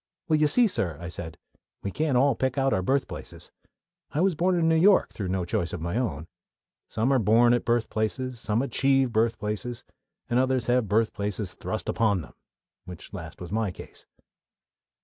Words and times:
"Well, 0.27 0.39
you 0.39 0.47
see, 0.47 0.65
sir," 0.67 0.97
I 0.99 1.09
said, 1.09 1.37
"we 1.83 1.91
can't 1.91 2.17
all 2.17 2.33
pick 2.33 2.57
out 2.57 2.73
our 2.73 2.81
birthplaces. 2.81 3.51
I 4.09 4.19
was 4.21 4.33
born 4.33 4.55
in 4.57 4.67
New 4.67 4.73
York 4.75 5.13
through 5.13 5.27
no 5.27 5.45
choice 5.45 5.73
of 5.73 5.79
my 5.79 5.95
own. 5.95 6.25
Some 6.89 7.13
are 7.13 7.19
born 7.19 7.53
at 7.53 7.65
birthplaces, 7.65 8.39
some 8.39 8.63
achieve 8.63 9.13
birthplaces, 9.13 9.83
and 10.27 10.39
others 10.39 10.65
have 10.65 10.87
birthplaces 10.87 11.53
thrust 11.53 11.87
upon 11.87 12.21
them 12.23 12.33
which 12.85 13.13
last 13.13 13.39
was 13.39 13.51
my 13.51 13.69
case." 13.69 14.07